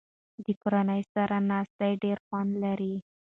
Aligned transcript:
د 0.45 0.47
کورنۍ 0.61 1.01
سره 1.13 1.37
ناسته 1.49 1.85
ډېر 2.03 2.17
خوند 2.25 2.51
لري. 2.63 2.95